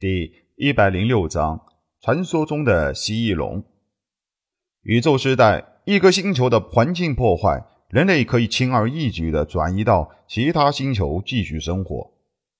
[0.00, 1.60] 第一百零六章：
[2.00, 3.62] 传说中的蜥蜴龙。
[4.80, 12.14] 宇宙时代，一个星球的环境破坏，人类可以轻而易举地转移到其他星球继续生活。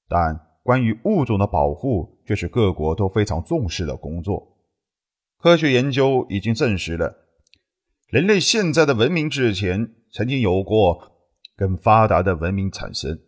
[0.06, 4.58] 但关于物种的保护，却是各国都非常重视的工作。
[5.38, 7.24] 科学研究已经证实了，
[8.10, 11.10] 人类现在的文明之前曾经有过
[11.56, 13.18] 更发达的文明产生。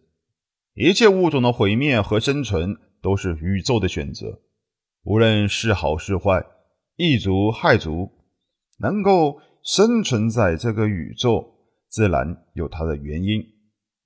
[0.74, 2.76] 一切物种的毁灭和生存。
[3.02, 4.40] 都是宇宙的选择，
[5.02, 6.46] 无论是好是坏，
[6.94, 8.08] 益族害族，
[8.78, 11.52] 能够生存在这个宇宙，
[11.88, 13.44] 自然有它的原因。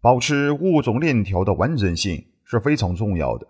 [0.00, 3.46] 保持物种链条的完整性是非常重要的，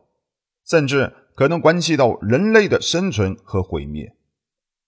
[0.66, 4.16] 甚至可能关系到人类的生存和毁灭。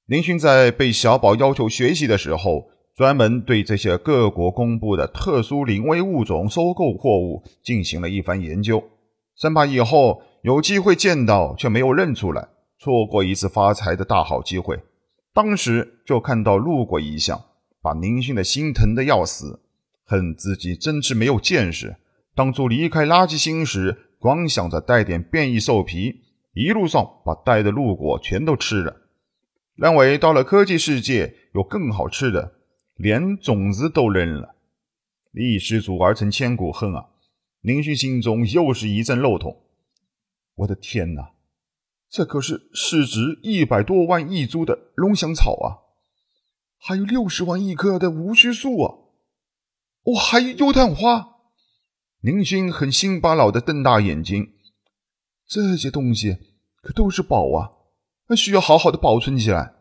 [0.07, 8.83] 林勋在被小宝要求学习的时候，专门对这些各国公布的特殊临危物种收购货物进行了一番研究，
[9.37, 10.21] 生怕以后。
[10.43, 12.49] 有机会见到却没有认出来，
[12.79, 14.79] 错过一次发财的大好机会。
[15.35, 17.41] 当时就看到路过一项，
[17.83, 19.61] 把宁勋的心疼的要死，
[20.05, 21.97] 恨自己真是没有见识。
[22.37, 26.21] 当初离开垃圾星时，光想着带点变异兽皮，
[26.55, 28.95] 一路上把带的路果全都吃了。
[29.75, 32.53] 认为到了科技世界有更好吃的，
[32.99, 34.57] 连种子都扔了。
[35.33, 37.11] 一失足而成千古恨啊！
[37.61, 39.63] 宁勋心中又是一阵肉痛。
[40.57, 41.33] 我的天哪，
[42.11, 45.79] 这可是市值一百多万亿株的龙香草啊，
[46.79, 48.95] 还有六十万亿棵的无须树啊，
[50.05, 51.37] 哦，还有油炭花。
[52.23, 54.55] 宁勋很心巴老的瞪大眼睛，
[55.47, 56.39] 这些东西
[56.83, 57.71] 可都是宝啊，
[58.29, 59.75] 那需要好好的保存起来。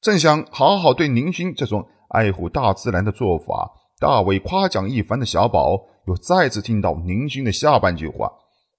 [0.00, 8.32] 正想好好对宁勋这种爱护大自然的做法大为夸奖一番的小宝，又再次听到宁勋的下半句话，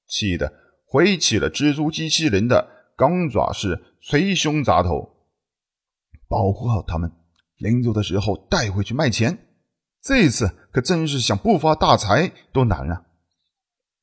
[0.07, 0.51] 气得。
[0.89, 5.17] 挥起了蜘蛛机器人的钢爪式捶胸砸头，
[6.29, 7.11] 保护好他们，
[7.57, 9.37] 临走的时候带回去卖钱。
[10.01, 13.03] 这次可真是想不发大财都难啊！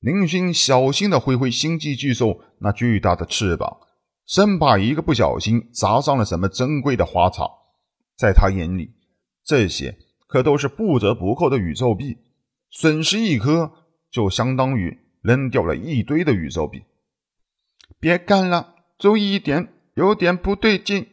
[0.00, 3.78] 林勋小心的挥挥星际巨兽那巨大的翅膀，
[4.26, 7.50] 生怕一个不小心砸上了什么珍贵的花草。
[8.18, 8.92] 在他眼里，
[9.44, 12.18] 这些可都是不折不扣的宇宙币，
[12.70, 13.72] 损失一颗
[14.10, 15.00] 就相当于……
[15.24, 16.82] 扔掉了一堆的宇宙币，
[17.98, 21.06] 别干了，注意一点，有点不对劲。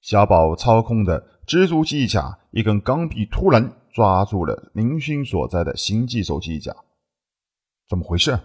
[0.00, 6.74] 小宝操控的蜘蛛机甲，一根钢臂突然抓住了林勋所在的星际手机甲，
[7.86, 8.40] 怎么回事？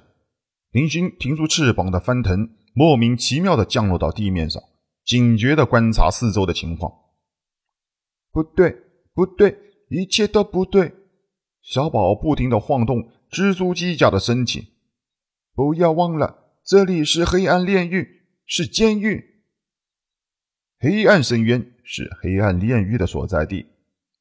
[0.72, 4.62] 林勋停住翅膀的翻腾，莫名其妙的降落到地面上，
[5.06, 6.92] 警觉的观察四周的情况。
[8.38, 8.84] 不对，
[9.16, 9.58] 不对，
[9.90, 10.94] 一切都不对。
[11.64, 13.09] 小宝不停的晃动。
[13.31, 14.74] 蜘蛛机甲的身体，
[15.56, 19.42] 不要忘了，这里是黑暗炼狱，是监狱。
[20.80, 23.66] 黑暗深渊是黑暗炼狱的所在地，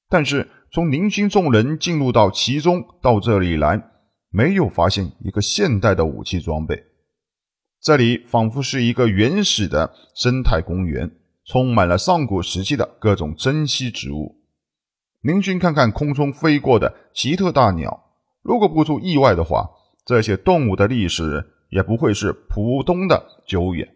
[0.08, 3.90] 但是从宁星众人进入到其中到这里来，
[4.30, 6.82] 没有发现一个现代的武器装备。
[7.82, 11.08] 这里仿佛是一个原始的生态公园，
[11.46, 14.36] 充满了上古时期的各种珍稀植物。
[15.22, 18.04] 宁勋看看空中飞过的奇特大鸟。
[18.42, 19.68] 如果不出意外的话，
[20.04, 23.88] 这些动物的历史也不会是普通的久远。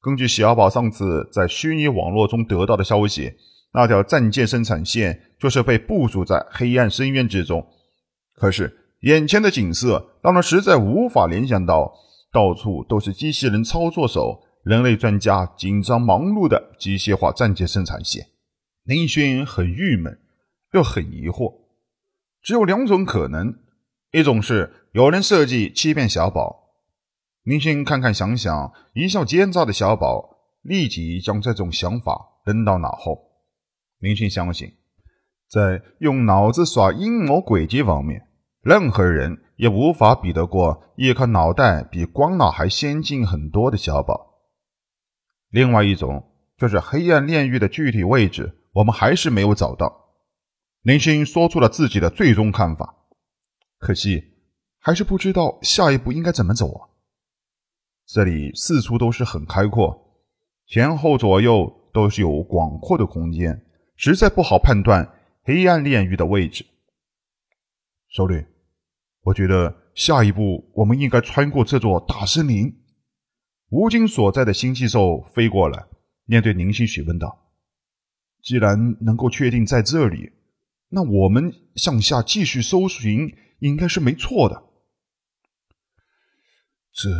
[0.00, 3.32] 根据小宝上次在虚拟网络中得到的消息，
[3.72, 7.64] 那条战舰生产线就是被部署在黑暗深渊之中。
[8.34, 11.92] 可是眼前的景色让人实在无法联想到，
[12.32, 18.28] 到处都是机器人操作手，人类专家紧张忙碌的机械化战舰生产线。
[18.84, 20.18] 林轩很郁闷，
[20.72, 21.52] 又很疑惑。
[22.40, 23.54] 只有两种可能，
[24.12, 26.64] 一种是有人设计欺骗小宝。
[27.42, 33.18] 林勋看看想想，一笑奸诈的小宝立即将这种想法扔到脑后。
[33.98, 34.72] 林勋相信，
[35.50, 38.28] 在用脑子耍阴谋诡计方面，
[38.62, 44.33] 任何人也无法比得过一颗脑袋比光脑还先进很多的小宝。
[45.54, 50.10] 另外一种就是黑暗炼狱的具体位置，我们还是没有找到。
[50.82, 52.92] 林勋说出了自己的最终看法，
[53.78, 54.20] 可惜
[54.80, 56.90] 还是不知道下一步应该怎么走啊！
[58.04, 60.18] 这里四处都是很开阔，
[60.66, 63.64] 前后左右都是有广阔的空间，
[63.94, 65.08] 实在不好判断
[65.44, 66.66] 黑暗炼狱的位置。
[68.08, 68.44] 首领，
[69.22, 72.80] 我觉得下一步我们应该穿过这座大森林。
[73.74, 75.84] 吴京所在的星际兽飞过来，
[76.26, 77.50] 面对林星询问道
[78.40, 80.30] ：“既然能够确定在这里。”
[80.90, 84.62] 那我们向下继续搜寻，应该是没错的。
[86.92, 87.10] 这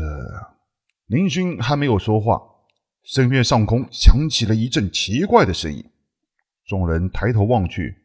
[1.06, 2.40] 林勋还没有说话，
[3.02, 5.84] 深渊上空响起了一阵奇怪的声音。
[6.64, 7.96] 众人抬头望去，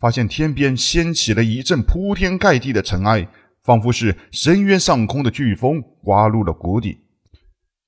[0.00, 3.28] 发现天边掀起了一阵铺天盖地的尘埃，
[3.62, 7.03] 仿佛是深渊上空的飓风刮入了谷底，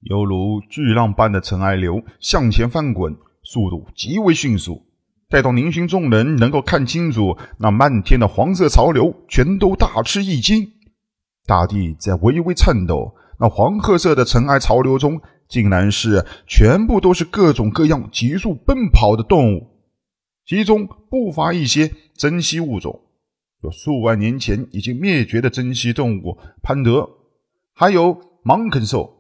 [0.01, 4.83] 犹如巨浪般的尘埃流向前翻滚，速度极为迅速。
[5.29, 10.71] 待到宁勋众人能够看清楚那漫天的黄色潮流，全都大吃一惊。
[11.47, 19.67] 大地在微微颤抖，那黄褐色的尘埃潮流中，竟然是全部都是各种各样急速奔跑的动物。
[20.45, 23.01] 其中不乏一些珍稀物种，
[23.63, 27.09] 有数万年前已经灭绝的珍稀动物潘德，
[27.75, 29.16] 还有芒肯兽，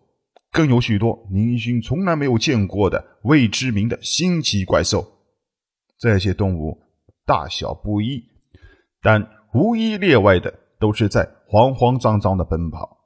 [0.56, 5.06] 更有许多宁勋从来没有见过的未知名的新奇怪兽。
[5.98, 6.82] 这些动物
[7.26, 8.24] 大小不一，
[9.02, 12.96] 但无一例外的都是在慌慌张张的奔跑。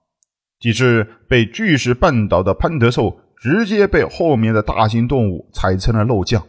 [0.61, 6.47] 几只被巨石绊倒的潘德兽，直接被后面的大型动物踩成了肉酱。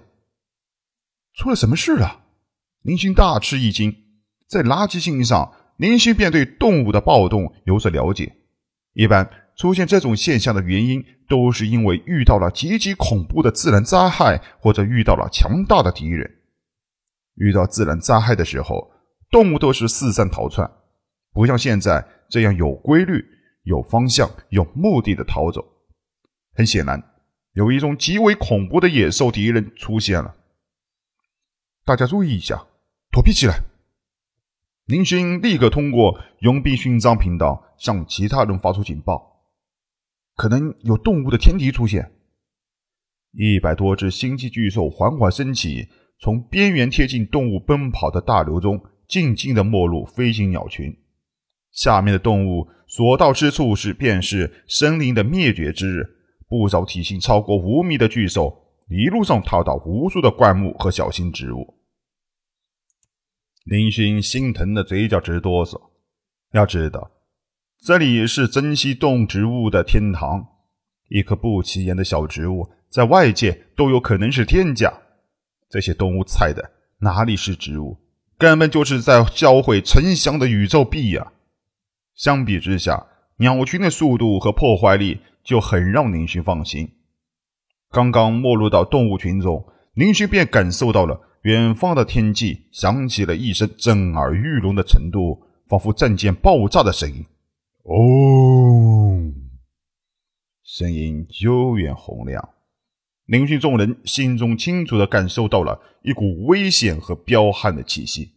[1.34, 2.26] 出了什么事啊？
[2.84, 3.92] 林勋大吃一惊。
[4.48, 8.36] 在垃圾信上，林勋便对动物的暴动有所了解。
[8.94, 16.40] 一般出现这种现象的原因，都是因为遇到了极其恐怖的自然灾害，或者遇到了强大的敌人。
[17.36, 18.92] 遇到自然灾害的时候，
[19.30, 20.70] 动物都是四散逃窜，
[21.34, 23.24] 不像现在这样有规律、
[23.64, 25.64] 有方向、有目的的逃走。
[26.54, 27.02] 很显然，
[27.54, 30.36] 有一种极为恐怖的野兽敌人出现了。
[31.86, 32.68] 大家注意一下，
[33.12, 33.64] 躲避起来！
[34.86, 39.31] 林勋立刻通过佣兵勋章频道向其他人发出警报，
[40.42, 42.14] 可能有动物的天敌出现。
[43.32, 45.88] 一百多只星际巨兽缓缓升起，
[46.20, 50.98] 从边缘贴近动物奔跑的大流中，静静的没入飞行鸟群。
[51.72, 56.10] 下面的动物所到之处是便是森林的灭绝之日，
[56.48, 58.74] 不少体型超过五米的巨兽。
[58.90, 61.76] 一路上踏到无数的灌木和小型植物，
[63.64, 65.80] 林勋心疼的嘴角直哆嗦。
[66.54, 67.12] 要知道，
[67.84, 70.46] 这里是珍稀动植物的天堂，
[71.10, 74.94] 一棵不起眼的小植物，在外界都有可能是天价。
[75.68, 77.98] 这些动物菜的哪里是植物，
[78.38, 81.32] 根本就是在销毁沉香的宇宙币呀！
[82.14, 83.08] 相比之下，
[83.38, 86.88] 鸟群的速度和破坏力就很让林勋放心。
[87.90, 97.26] 刚刚没入到动物群中，林勋便感受到了远方的天际响起了一声震耳欲聋的程度，仿佛战舰爆炸的声音。
[97.84, 99.20] 哦，
[100.64, 102.54] 声音悠远洪亮，
[103.26, 108.34] 林勋众人心中清楚的感受到了一股危险和彪悍的气息。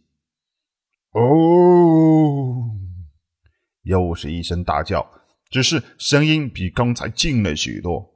[1.11, 2.71] 哦，
[3.83, 5.07] 又是一声大叫，
[5.49, 8.13] 只是声音比刚才近了许多。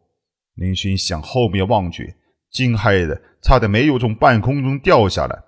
[0.55, 2.15] 林勋向后面望去，
[2.49, 5.43] 惊骇的差点没有从半空中掉下来。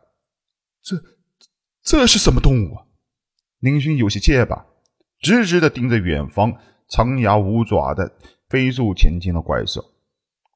[0.81, 0.95] 这，
[1.83, 2.85] 这是什么动物啊？
[3.59, 4.67] 林勋有些结巴，
[5.21, 6.53] 直直的盯着远方
[6.89, 8.11] 长牙无爪的
[8.49, 9.81] 飞速前进的怪兽。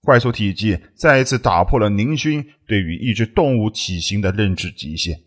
[0.03, 5.19] 怪兽体积再一次打破了宁勋对于一只动物体型的认知极限。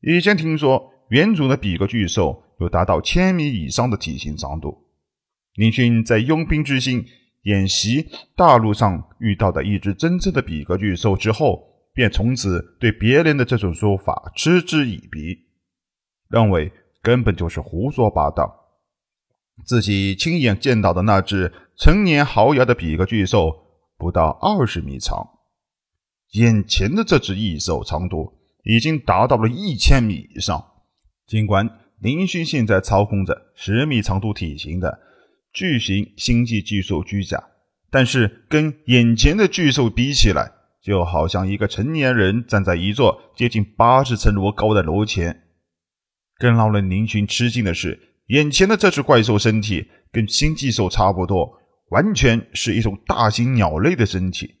[0.00, 4.86] 以前听说原主的比格巨兽有达到千米以上的体型长度，
[5.56, 7.04] 宁勋在佣兵之心。
[7.42, 8.06] 演习
[8.36, 11.60] 大陆上遇到的一只真正的比格巨兽之后，
[11.92, 15.36] 便从此对别人的这种说法嗤之以鼻，
[16.28, 16.70] 认为
[17.02, 18.70] 根本就是胡说八道。
[19.66, 23.52] 自己亲眼见到的那只成年豪牙的比格巨兽
[23.98, 25.28] 不到二十米长，
[26.32, 28.32] 眼前的这只异兽长度
[28.64, 30.64] 已经达到了一千米以上。
[31.26, 31.68] 尽管
[32.00, 35.00] 林勋现在操控着十米长度体型的。
[35.54, 37.38] 巨型星际巨兽居甲，
[37.90, 40.50] 但是跟眼前的巨兽比起来，
[40.82, 45.41] 就好像一个成年人站在一座接近八十层楼高的楼前。
[46.42, 51.48] 更让人林群吃惊的是，眼前的这只怪兽身体跟星际兽差不多，
[51.90, 54.56] 完全是一种大型鸟类的身体，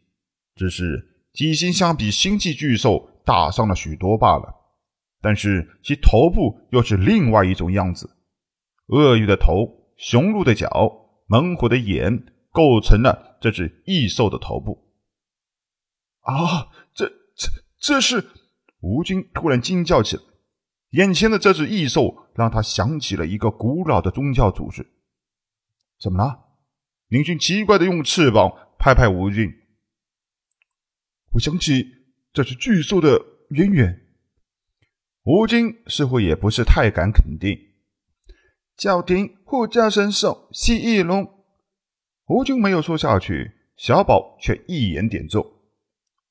[0.54, 4.44] 只是体型相比星际巨兽大上了许多罢了。
[5.20, 8.08] 但是其头部又是另外一种样子，
[8.86, 9.82] 鳄鱼的头。
[9.96, 10.68] 雄鹿的角，
[11.26, 14.78] 猛虎的眼，构成了这只异兽的头部。
[16.20, 17.48] 啊，这、这、
[17.80, 18.24] 这是！
[18.80, 20.22] 吴军突然惊叫起来，
[20.92, 24.86] 眼前的这只异兽让他想起了一个古老的宗教组织。
[26.00, 26.38] 怎么了？
[27.08, 29.52] 林军奇怪的用翅膀拍拍吴军。
[31.32, 31.86] 我想起
[32.32, 33.20] 这只巨兽的
[33.50, 34.00] 渊源。
[35.24, 37.56] 吴军似乎也不是太敢肯定。
[38.76, 41.44] 角庭护教神兽蜥蜴龙，
[42.26, 45.46] 吴军没有说下去，小宝却一言点中：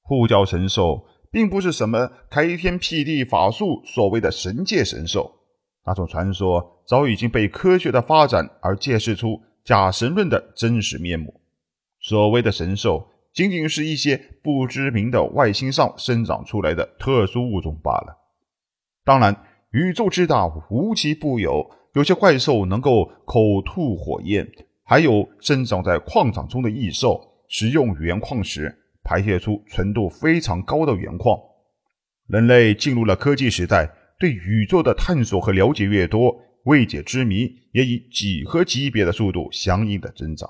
[0.01, 5.31] 护教神兽并不是什么开天辟地法术所谓的神界神兽，
[5.85, 11.41] 那种传说早已经被科学的发展而揭示出假神论的真实面目。
[12.01, 18.17] 所谓的神兽，仅仅是一些不知名的外星上生长出来的特殊物种罢了。
[19.05, 19.35] 当然，
[19.71, 21.69] 宇宙之大，无奇不有。
[21.93, 24.49] 有些怪兽能够口吐火焰，
[24.83, 31.37] 还有生长在矿场中的异兽，使用原矿时排泄出纯度非常高的原矿。
[32.27, 33.89] 人类进入了科技时代，
[34.19, 40.49] 对宇宙的探索和了解越多，未解之谜也以几何级别的速度相应的增长。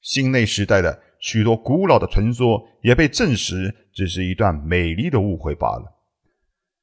[0.00, 5.84] 新内时代的许多古老的传说也被证实只是一段美丽的误会罢了，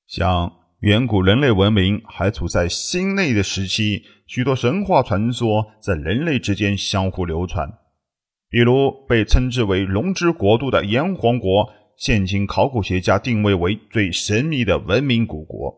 [0.07, 0.59] 像。
[0.83, 7.71] 远古人类文明还处在新内的时期，许多神话传说在人类之间相互流传。
[8.53, 15.75] 比如被称之为龙之国度的炎黄国，现今考古学家定位为最神秘的文明古国。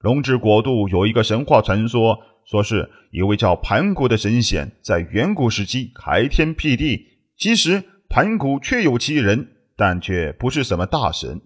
[0.00, 7.06] 龙之国度有一个神话传说，说是一位叫盘古的神仙在远古时期开天辟地。
[7.38, 11.40] 其实盘古确有其人，但却不是什么大神。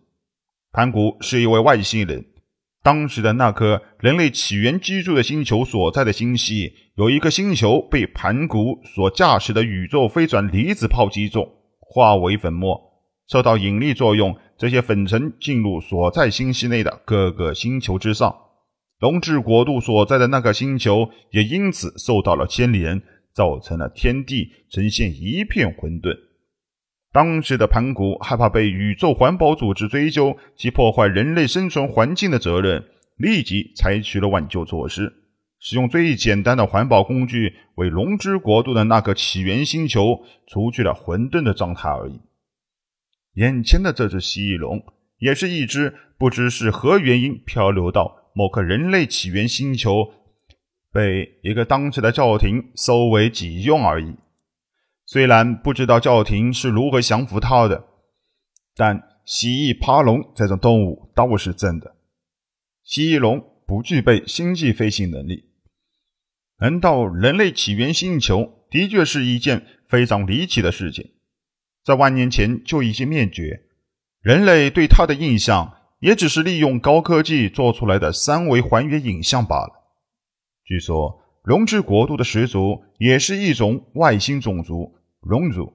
[0.73, 2.27] 盘古是一位外星人。
[2.89, 11.47] 当时的那颗人类起源居住的星球所在的星系，有一个星球被盘古所驾驶的宇宙飞船离子炮击中，
[11.81, 12.81] 化为粉末。
[13.31, 18.35] 受到引力作用，这些粉尘进入所在星系内的各个星球之上。
[19.01, 23.03] 龙智国度所在的那个星球也因此受到了牵连，
[23.35, 26.17] 造成了天地呈现一片混沌。
[27.19, 32.85] 当时的盘古害怕被宇宙环保组织追究其破坏人类生存环境的责任，
[33.17, 35.13] 立即采取了挽救措施，
[35.59, 42.21] 使用最简单的环保工具为龙之国度的那个起源星球除去了混沌的状态而已。
[43.35, 44.81] 眼前的这只蜥蜴龙，
[45.19, 50.09] 也是一只不知是何原因漂流到某个人类起源星球，
[50.93, 54.15] 被一个当时的教廷收为己用而已。
[55.11, 57.83] 虽然不知道教廷是如何降服他的，
[58.77, 61.97] 但蜥蜴爬龙这种动物倒是真的。
[62.85, 65.47] 蜥蜴龙不具备星际飞行能力，
[66.61, 71.13] 能到人类起源星球的确是一件非常离奇的事情。
[71.83, 73.63] 在万年前就已经灭绝，
[74.21, 79.73] 人类对它的印象也只是利用高科技做出来的三维还原影像罢了。
[80.67, 84.98] 据说龙之国度的始祖也是一种外星种族。
[85.21, 85.73] 龙族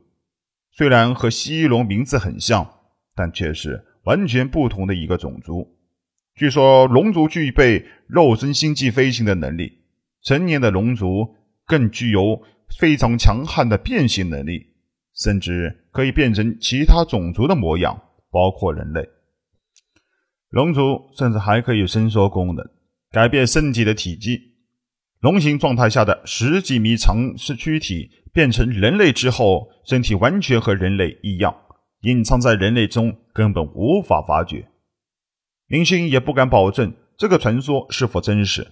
[0.71, 2.67] 虽然和蜥蜴龙名字很像，
[3.13, 5.77] 但却是完全不同的一个种族。
[6.35, 9.83] 据说龙族具备肉身星际飞行的能力，
[10.23, 11.35] 成年的龙族
[11.65, 12.41] 更具有
[12.79, 14.65] 非常强悍的变形能力，
[15.13, 19.07] 甚至可以变成其他种族的模样，包括人类。
[20.49, 22.67] 龙族甚至还可以伸缩功能，
[23.11, 24.52] 改变身体的体积。
[25.23, 28.11] 龙形状态下的十几米长是躯体。
[28.33, 31.55] 变成人类之后，身体完全和人类一样，
[32.01, 34.69] 隐藏在人类中，根本无法发觉。
[35.67, 38.67] 林星也不敢保证这个传说是否真实。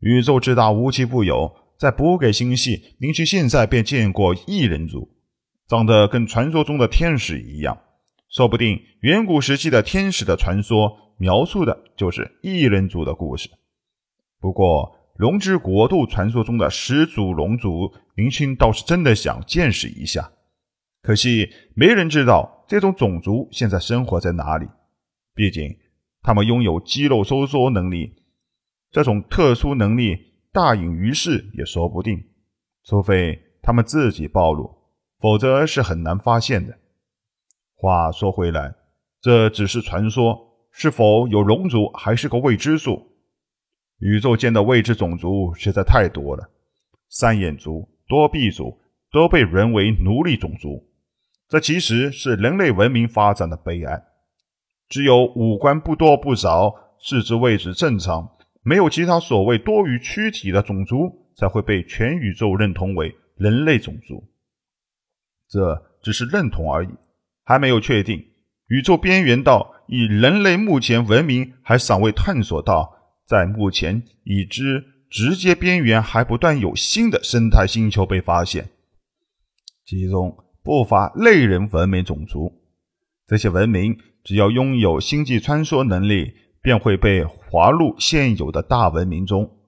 [0.00, 5.08] 宇宙之大，无奇不有，在补给星系，林星现在便见过异人族，
[5.66, 7.80] 长得跟传说中的天使一样。
[8.28, 13.48] 说不定远古时期的天使的传说，描述的就是异人族的故事。
[14.38, 20.30] 不过，龙之国度传说中的始祖龙族，林青倒是真的想见识一下。
[21.02, 24.68] 可惜没人知道这种种族现在生活在哪里。
[25.34, 25.76] 毕竟
[26.22, 28.14] 他们拥有肌肉收缩能力，
[28.92, 30.16] 这种特殊能力
[30.52, 32.22] 大隐于世也说不定。
[32.84, 34.72] 除非他们自己暴露，
[35.18, 36.78] 否则是很难发现的。
[37.74, 38.72] 话说回来，
[39.20, 40.38] 这只是传说，
[40.70, 43.07] 是否有龙族还是个未知数。
[43.98, 46.48] 宇宙间的未知种族实在太多了，
[47.08, 48.78] 三眼族、多臂族
[49.10, 50.88] 都被沦为奴隶种族，
[51.48, 54.02] 这其实是人类文明发展的悲哀。
[54.88, 64.22] 只有五官不多不少、四肢位置正常、没有其他所谓多余躯体的种族，才会被全宇宙认同为人类种族。
[65.48, 66.90] 这只是认同而已，
[67.44, 68.24] 还没有确定。
[68.68, 72.97] 宇宙边缘到以人类目前文明还尚未探索到。
[73.28, 78.70] 在目前已知直接边缘，还不断有新的生态星球被发现，
[79.84, 82.50] 其中不乏类人文明种族。
[83.26, 86.32] 这些文明只要拥有星际穿梭能力，
[86.62, 89.58] 便会被划入现有的大文明中。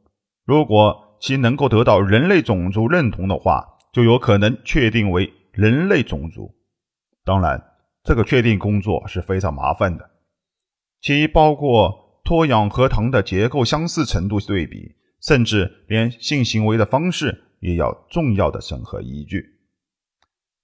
[0.46, 3.62] 如果其能够得到人类种族认同的话，
[3.92, 6.50] 就有可能确定为人类种族。
[7.26, 7.62] 当然，
[8.04, 10.10] 这个确定工作是非常麻烦的，
[11.02, 19.44] 其包括脱氧核糖的结构相似程度对比，甚至连性行为的方式也要重要的审核依据。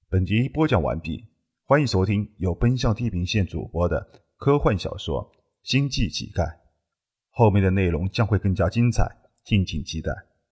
[0.08, 1.24] 本集播讲完毕，
[1.64, 4.06] 欢迎收听由奔向地平线主播的
[4.36, 5.24] 科幻小说
[5.64, 6.44] 《星际乞丐》，
[7.30, 9.04] 后面的内容将会更加精彩，
[9.44, 10.12] 敬请期待。